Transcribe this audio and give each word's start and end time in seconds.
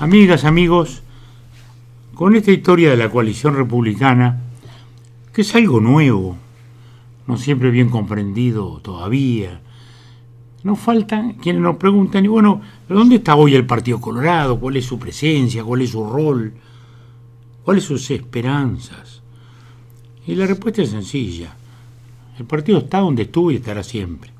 Amigas, 0.00 0.44
amigos, 0.44 1.02
con 2.14 2.34
esta 2.34 2.50
historia 2.50 2.90
de 2.90 2.96
la 2.96 3.10
coalición 3.10 3.54
republicana, 3.54 4.40
que 5.32 5.42
es 5.42 5.54
algo 5.54 5.78
nuevo, 5.78 6.36
no 7.28 7.36
siempre 7.36 7.70
bien 7.70 7.90
comprendido 7.90 8.80
todavía, 8.80 9.60
nos 10.64 10.80
faltan 10.80 11.34
quienes 11.34 11.62
nos 11.62 11.76
preguntan, 11.76 12.24
y 12.24 12.28
bueno, 12.28 12.60
¿dónde 12.88 13.16
está 13.16 13.36
hoy 13.36 13.54
el 13.54 13.66
Partido 13.66 14.00
Colorado? 14.00 14.58
¿Cuál 14.58 14.78
es 14.78 14.84
su 14.84 14.98
presencia? 14.98 15.62
¿Cuál 15.62 15.82
es 15.82 15.90
su 15.90 16.04
rol? 16.04 16.52
¿Cuáles 17.62 17.84
sus 17.84 18.10
esperanzas? 18.10 19.22
Y 20.26 20.34
la 20.34 20.46
respuesta 20.46 20.82
es 20.82 20.90
sencilla. 20.90 21.54
El 22.36 22.46
partido 22.46 22.78
está 22.78 22.98
donde 22.98 23.22
estuvo 23.22 23.52
y 23.52 23.56
estará 23.56 23.84
siempre. 23.84 24.32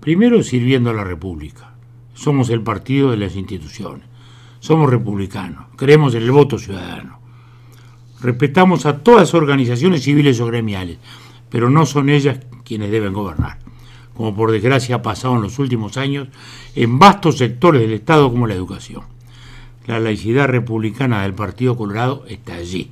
Primero 0.00 0.42
sirviendo 0.42 0.88
a 0.88 0.94
la 0.94 1.04
República. 1.04 1.74
Somos 2.14 2.48
el 2.48 2.62
partido 2.62 3.10
de 3.10 3.18
las 3.18 3.36
instituciones. 3.36 4.15
Somos 4.60 4.90
republicanos. 4.90 5.66
Creemos 5.76 6.14
en 6.14 6.22
el 6.22 6.30
voto 6.30 6.58
ciudadano. 6.58 7.20
Respetamos 8.20 8.86
a 8.86 8.98
todas 8.98 9.20
las 9.20 9.34
organizaciones 9.34 10.02
civiles 10.02 10.40
o 10.40 10.46
gremiales, 10.46 10.98
pero 11.50 11.70
no 11.70 11.86
son 11.86 12.08
ellas 12.08 12.40
quienes 12.64 12.90
deben 12.90 13.12
gobernar, 13.12 13.58
como 14.14 14.34
por 14.34 14.50
desgracia 14.50 14.96
ha 14.96 15.02
pasado 15.02 15.36
en 15.36 15.42
los 15.42 15.58
últimos 15.58 15.96
años 15.96 16.28
en 16.74 16.98
vastos 16.98 17.38
sectores 17.38 17.82
del 17.82 17.92
Estado 17.92 18.30
como 18.30 18.46
la 18.46 18.54
educación. 18.54 19.04
La 19.86 20.00
laicidad 20.00 20.48
republicana 20.48 21.22
del 21.22 21.34
Partido 21.34 21.76
Colorado 21.76 22.24
está 22.26 22.54
allí. 22.54 22.90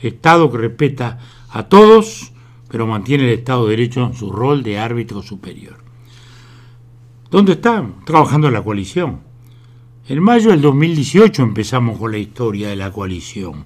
Estado 0.00 0.50
que 0.50 0.58
respeta 0.58 1.18
a 1.50 1.64
todos, 1.64 2.32
pero 2.68 2.86
mantiene 2.86 3.24
el 3.24 3.38
Estado 3.38 3.64
de 3.64 3.70
Derecho 3.70 4.06
en 4.06 4.14
su 4.14 4.32
rol 4.32 4.62
de 4.62 4.78
árbitro 4.78 5.22
superior. 5.22 5.78
¿Dónde 7.30 7.52
están? 7.52 8.04
Trabajando 8.04 8.48
en 8.48 8.54
la 8.54 8.62
coalición. 8.62 9.20
En 10.06 10.22
mayo 10.22 10.50
del 10.50 10.60
2018 10.60 11.42
empezamos 11.42 11.98
con 11.98 12.12
la 12.12 12.18
historia 12.18 12.68
de 12.68 12.76
la 12.76 12.92
coalición, 12.92 13.64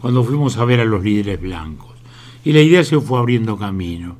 cuando 0.00 0.22
fuimos 0.22 0.56
a 0.56 0.64
ver 0.64 0.78
a 0.78 0.84
los 0.84 1.02
líderes 1.02 1.40
blancos. 1.40 1.90
Y 2.44 2.52
la 2.52 2.60
idea 2.60 2.84
se 2.84 3.00
fue 3.00 3.18
abriendo 3.18 3.58
camino. 3.58 4.16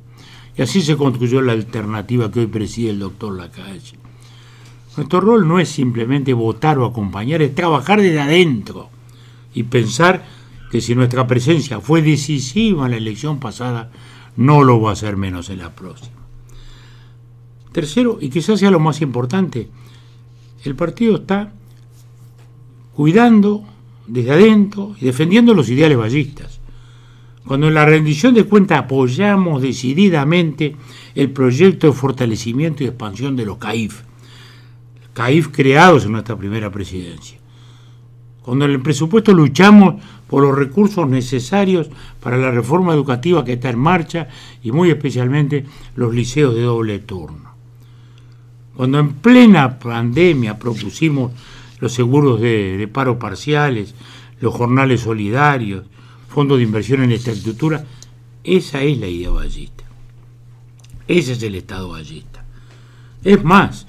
Y 0.57 0.63
así 0.63 0.81
se 0.81 0.97
construyó 0.97 1.41
la 1.41 1.53
alternativa 1.53 2.29
que 2.29 2.41
hoy 2.41 2.47
preside 2.47 2.89
el 2.89 2.99
doctor 2.99 3.37
Lacalle. 3.37 3.97
Nuestro 4.97 5.21
rol 5.21 5.47
no 5.47 5.61
es 5.61 5.69
simplemente 5.69 6.33
votar 6.33 6.77
o 6.77 6.85
acompañar, 6.85 7.41
es 7.41 7.55
trabajar 7.55 8.01
desde 8.01 8.19
adentro 8.19 8.89
y 9.53 9.63
pensar 9.63 10.25
que 10.71 10.81
si 10.81 10.93
nuestra 10.93 11.25
presencia 11.25 11.79
fue 11.79 12.01
decisiva 12.01 12.83
en 12.83 12.91
la 12.91 12.97
elección 12.97 13.39
pasada, 13.39 13.91
no 14.35 14.65
lo 14.65 14.81
va 14.81 14.91
a 14.91 14.97
ser 14.97 15.15
menos 15.15 15.49
en 15.49 15.59
la 15.59 15.73
próxima. 15.73 16.17
Tercero, 17.71 18.17
y 18.19 18.29
quizás 18.29 18.59
sea 18.59 18.71
lo 18.71 18.81
más 18.81 18.99
importante, 18.99 19.69
el 20.65 20.75
partido 20.75 21.15
está 21.15 21.53
cuidando 23.01 23.63
desde 24.05 24.29
adentro 24.29 24.95
y 25.01 25.05
defendiendo 25.05 25.55
los 25.55 25.67
ideales 25.69 25.97
ballistas. 25.97 26.59
Cuando 27.43 27.67
en 27.67 27.73
la 27.73 27.83
rendición 27.83 28.35
de 28.35 28.43
cuentas 28.43 28.77
apoyamos 28.77 29.63
decididamente 29.63 30.75
el 31.15 31.31
proyecto 31.31 31.87
de 31.87 31.93
fortalecimiento 31.93 32.83
y 32.83 32.85
expansión 32.85 33.35
de 33.35 33.47
los 33.47 33.57
CAIF, 33.57 34.01
CAIF 35.13 35.47
creados 35.47 36.05
en 36.05 36.11
nuestra 36.11 36.37
primera 36.37 36.69
presidencia. 36.69 37.39
Cuando 38.43 38.65
en 38.65 38.71
el 38.71 38.83
presupuesto 38.83 39.33
luchamos 39.33 39.95
por 40.27 40.43
los 40.43 40.55
recursos 40.55 41.09
necesarios 41.09 41.89
para 42.19 42.37
la 42.37 42.51
reforma 42.51 42.93
educativa 42.93 43.43
que 43.43 43.53
está 43.53 43.71
en 43.71 43.79
marcha 43.79 44.27
y 44.61 44.71
muy 44.71 44.91
especialmente 44.91 45.65
los 45.95 46.13
liceos 46.13 46.53
de 46.53 46.61
doble 46.61 46.99
turno. 46.99 47.49
Cuando 48.75 48.99
en 48.99 49.13
plena 49.13 49.79
pandemia 49.79 50.59
propusimos 50.59 51.31
los 51.81 51.91
seguros 51.91 52.39
de, 52.39 52.89
paro 52.91 53.19
parciales, 53.19 53.93
los 54.39 54.53
jornales 54.53 55.01
solidarios, 55.01 55.85
fondos 56.29 56.59
de 56.59 56.63
inversión 56.63 57.03
en 57.03 57.11
infraestructura, 57.11 57.83
esa 58.43 58.81
es 58.81 58.97
la 58.97 59.07
idea 59.07 59.31
ballista. 59.31 59.83
Ese 61.07 61.33
es 61.33 61.43
el 61.43 61.55
Estado 61.55 61.89
ballista. 61.89 62.45
Es 63.23 63.43
más, 63.43 63.87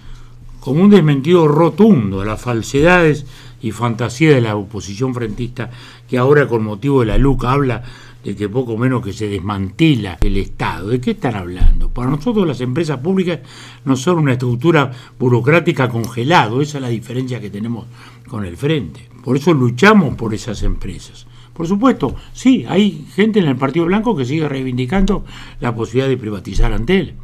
como 0.58 0.82
un 0.82 0.91
desmentido 0.91 1.47
rotundo 1.47 2.22
a 2.22 2.25
las 2.25 2.41
falsedades 2.41 3.26
y 3.60 3.70
fantasías 3.70 4.34
de 4.34 4.41
la 4.41 4.56
oposición 4.56 5.14
frentista 5.14 5.70
que 6.09 6.19
ahora 6.19 6.48
con 6.48 6.64
motivo 6.64 7.00
de 7.00 7.06
la 7.06 7.19
LUCA 7.19 7.53
habla 7.53 7.82
de 8.25 8.37
que 8.37 8.49
poco 8.49 8.77
menos 8.77 9.05
que 9.05 9.12
se 9.12 9.28
desmantela 9.28 10.19
el 10.21 10.37
Estado. 10.37 10.88
¿De 10.88 11.00
qué 11.00 11.12
están 11.12 11.34
hablando? 11.34 11.88
Para 11.88 12.10
nosotros 12.10 12.47
las 12.47 12.60
empresas 12.60 12.99
públicas 12.99 13.41
no 13.84 13.97
son 13.97 14.19
una 14.19 14.33
estructura 14.33 14.91
burocrática 15.19 15.88
congelado, 15.88 16.60
esa 16.60 16.78
es 16.78 16.83
la 16.83 16.88
diferencia 16.88 17.41
que 17.41 17.50
tenemos 17.50 17.87
con 18.28 18.44
el 18.44 18.56
frente. 18.56 19.09
Por 19.25 19.37
eso 19.37 19.53
luchamos 19.53 20.15
por 20.15 20.34
esas 20.34 20.62
empresas. 20.62 21.27
Por 21.53 21.66
supuesto, 21.66 22.16
sí, 22.33 22.65
hay 22.69 23.06
gente 23.15 23.41
en 23.41 23.47
el 23.47 23.56
Partido 23.56 23.87
Blanco 23.87 24.16
que 24.16 24.25
sigue 24.25 24.49
reivindicando 24.49 25.25
la 25.60 25.75
posibilidad 25.75 26.09
de 26.09 26.16
privatizar 26.16 26.72
Antel, 26.72 27.15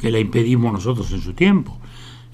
que 0.00 0.10
la 0.10 0.18
impedimos 0.18 0.72
nosotros 0.72 1.12
en 1.12 1.20
su 1.20 1.32
tiempo. 1.32 1.78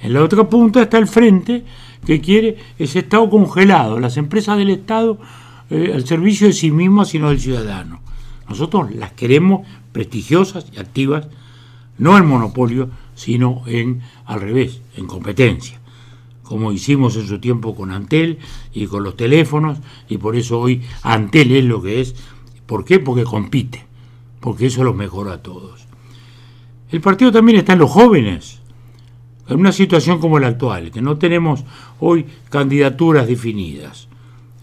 En 0.01 0.15
la 0.15 0.23
otra 0.23 0.49
punta 0.49 0.83
está 0.83 0.99
el 0.99 1.07
frente 1.07 1.65
que 2.05 2.21
quiere 2.21 2.57
ese 2.79 3.01
Estado 3.01 3.29
congelado, 3.29 3.99
las 4.01 4.17
empresas 4.17 4.57
del 4.59 4.71
Estado 4.71 5.19
eh, 5.71 5.93
al 5.95 6.07
servicio 6.07 6.47
de 6.47 6.53
sí 6.53 6.71
mismas, 6.71 7.09
sino 7.09 7.31
del 7.31 7.41
ciudadano. 7.41 8.01
Nosotros 8.49 8.95
las 8.95 9.13
queremos 9.13 9.67
prestigiosas 9.93 10.67
y 10.75 10.79
activas, 10.79 11.29
no 11.97 12.19
en 12.19 12.27
monopolio, 12.27 12.91
sino 13.15 13.63
en 13.67 14.03
al 14.27 14.41
revés, 14.41 14.83
en 14.97 15.07
competencia, 15.07 15.81
como 16.43 16.73
hicimos 16.73 17.17
en 17.17 17.27
su 17.27 17.39
tiempo 17.39 17.75
con 17.75 17.93
Antel 17.93 18.39
y 18.73 18.87
con 18.87 19.05
los 19.05 19.17
teléfonos, 19.17 19.79
y 20.09 20.19
por 20.19 20.37
eso 20.37 20.61
hoy 20.61 20.83
Antel 21.03 21.53
es 21.53 21.65
lo 21.65 21.81
que 21.81 22.01
es. 22.01 22.15
¿Por 22.67 22.85
qué? 22.85 22.99
Porque 22.99 23.25
compite, 23.25 23.85
porque 24.41 24.67
eso 24.67 24.85
lo 24.85 24.95
mejora 24.95 25.35
a 25.35 25.43
todos. 25.43 25.87
El 26.91 27.01
partido 27.01 27.33
también 27.33 27.59
está 27.59 27.73
en 27.73 27.79
los 27.79 27.91
jóvenes, 27.91 28.61
en 29.49 29.61
una 29.61 29.73
situación 29.73 30.21
como 30.21 30.39
la 30.39 30.49
actual, 30.49 30.91
que 30.91 31.01
no 31.01 31.17
tenemos 31.17 31.65
hoy 32.01 32.27
candidaturas 32.51 33.27
definidas 33.27 34.09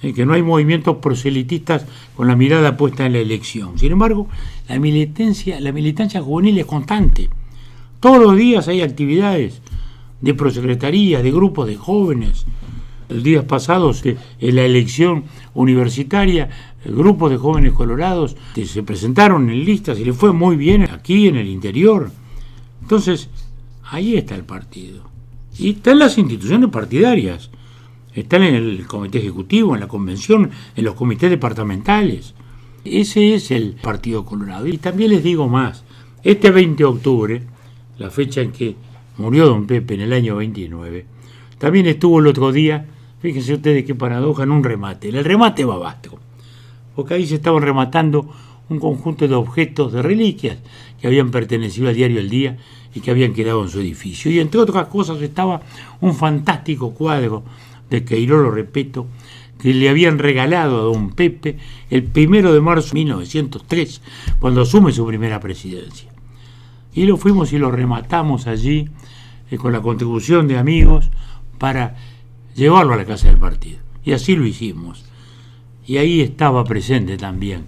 que 0.01 0.25
no 0.25 0.33
hay 0.33 0.41
movimientos 0.41 0.97
proselitistas 0.97 1.85
con 2.15 2.27
la 2.27 2.35
mirada 2.35 2.75
puesta 2.75 3.05
en 3.05 3.13
la 3.13 3.19
elección. 3.19 3.77
Sin 3.77 3.91
embargo, 3.91 4.27
la 4.67 4.79
militancia, 4.79 5.59
la 5.59 5.71
militancia 5.71 6.21
juvenil 6.21 6.57
es 6.57 6.65
constante. 6.65 7.29
Todos 7.99 8.19
los 8.19 8.35
días 8.35 8.67
hay 8.67 8.81
actividades 8.81 9.61
de 10.21 10.33
prosecretaría, 10.33 11.21
de 11.21 11.31
grupos 11.31 11.67
de 11.67 11.75
jóvenes. 11.75 12.45
El 13.09 13.23
días 13.23 13.45
pasados, 13.45 14.05
eh, 14.05 14.17
en 14.39 14.55
la 14.55 14.63
elección 14.63 15.25
universitaria, 15.53 16.49
grupos 16.85 17.29
de 17.29 17.37
jóvenes 17.37 17.73
colorados 17.73 18.35
se 18.65 18.83
presentaron 18.83 19.49
en 19.49 19.65
listas 19.65 19.99
y 19.99 20.05
le 20.05 20.13
fue 20.13 20.33
muy 20.33 20.55
bien 20.55 20.83
aquí 20.83 21.27
en 21.27 21.35
el 21.35 21.47
interior. 21.47 22.11
Entonces, 22.81 23.29
ahí 23.83 24.15
está 24.15 24.35
el 24.35 24.45
partido. 24.45 25.03
Y 25.59 25.71
están 25.71 25.99
las 25.99 26.17
instituciones 26.17 26.69
partidarias 26.69 27.51
están 28.13 28.43
en 28.43 28.55
el 28.55 28.85
comité 28.87 29.19
ejecutivo, 29.19 29.73
en 29.73 29.81
la 29.81 29.87
convención, 29.87 30.51
en 30.75 30.83
los 30.83 30.95
comités 30.95 31.29
departamentales. 31.29 32.33
Ese 32.83 33.35
es 33.35 33.51
el 33.51 33.75
Partido 33.81 34.25
Colorado. 34.25 34.67
Y 34.67 34.77
también 34.77 35.11
les 35.11 35.23
digo 35.23 35.47
más, 35.47 35.83
este 36.23 36.51
20 36.51 36.77
de 36.77 36.89
octubre, 36.89 37.43
la 37.97 38.09
fecha 38.09 38.41
en 38.41 38.51
que 38.51 38.75
murió 39.17 39.47
don 39.47 39.67
Pepe 39.67 39.93
en 39.93 40.01
el 40.01 40.13
año 40.13 40.35
29, 40.35 41.05
también 41.57 41.85
estuvo 41.85 42.19
el 42.19 42.27
otro 42.27 42.51
día, 42.51 42.87
fíjense 43.21 43.53
ustedes 43.53 43.85
qué 43.85 43.93
paradoja, 43.93 44.43
en 44.43 44.51
un 44.51 44.63
remate. 44.63 45.09
El 45.09 45.23
remate 45.23 45.63
Babastro, 45.63 46.17
porque 46.95 47.13
ahí 47.13 47.27
se 47.27 47.35
estaban 47.35 47.61
rematando 47.61 48.27
un 48.69 48.79
conjunto 48.79 49.27
de 49.27 49.35
objetos, 49.35 49.93
de 49.93 50.01
reliquias, 50.01 50.57
que 50.99 51.07
habían 51.07 51.29
pertenecido 51.29 51.89
al 51.89 51.95
diario 51.95 52.19
El 52.19 52.29
Día 52.29 52.57
y 52.95 53.01
que 53.01 53.11
habían 53.11 53.33
quedado 53.33 53.63
en 53.63 53.69
su 53.69 53.79
edificio. 53.79 54.31
Y 54.31 54.39
entre 54.39 54.59
otras 54.59 54.87
cosas 54.87 55.21
estaba 55.21 55.61
un 55.99 56.15
fantástico 56.15 56.91
cuadro 56.91 57.43
de 57.91 58.03
Queiró, 58.03 58.41
lo 58.41 58.49
repito, 58.49 59.05
que 59.59 59.73
le 59.75 59.89
habían 59.89 60.17
regalado 60.17 60.79
a 60.79 60.83
don 60.83 61.11
Pepe 61.11 61.57
el 61.91 62.03
primero 62.03 62.51
de 62.51 62.61
marzo 62.61 62.89
de 62.89 62.95
1903, 62.95 64.01
cuando 64.39 64.61
asume 64.61 64.91
su 64.91 65.05
primera 65.05 65.39
presidencia. 65.39 66.09
Y 66.93 67.05
lo 67.05 67.17
fuimos 67.17 67.53
y 67.53 67.59
lo 67.59 67.69
rematamos 67.69 68.47
allí 68.47 68.89
eh, 69.51 69.57
con 69.57 69.71
la 69.71 69.81
contribución 69.81 70.47
de 70.47 70.57
amigos 70.57 71.11
para 71.59 71.95
llevarlo 72.55 72.93
a 72.93 72.97
la 72.97 73.05
casa 73.05 73.27
del 73.27 73.37
partido. 73.37 73.79
Y 74.03 74.13
así 74.13 74.35
lo 74.35 74.47
hicimos. 74.47 75.05
Y 75.85 75.97
ahí 75.97 76.21
estaba 76.21 76.63
presente 76.63 77.17
también 77.17 77.65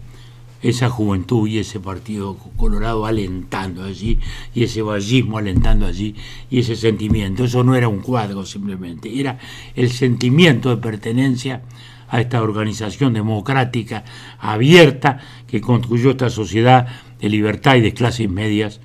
esa 0.64 0.90
juventud 0.90 1.48
y 1.48 1.60
ese 1.60 1.80
partido 1.80 2.38
colorado 2.56 3.06
alentando 3.06 3.84
allí, 3.84 4.18
y 4.56 4.64
ese 4.64 4.82
vallismo 4.82 5.38
alentando 5.38 5.86
allí, 5.86 6.16
y 6.50 6.60
ese 6.60 6.76
sentimiento. 6.76 7.44
Eso 7.44 7.64
no 7.64 7.76
era 7.76 7.90
un 7.90 8.00
cuadro 8.00 8.46
simplemente, 8.46 9.20
era 9.20 9.38
el 9.76 9.92
sentimiento 9.92 10.70
de 10.70 10.78
pertenencia 10.78 11.62
a 12.08 12.22
esta 12.22 12.42
organización 12.42 13.14
democrática 13.14 14.04
abierta 14.40 15.20
que 15.48 15.62
construyó 15.62 16.12
esta 16.12 16.30
sociedad 16.30 16.88
de 17.20 17.30
libertad 17.30 17.76
y 17.76 17.82
de 17.82 17.94
clases 17.94 18.30
medias 18.30 18.80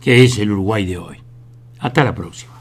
que 0.00 0.24
es 0.24 0.38
el 0.38 0.52
Uruguay 0.52 0.86
de 0.86 0.98
hoy. 0.98 1.16
Hasta 1.80 2.04
la 2.04 2.14
próxima. 2.14 2.52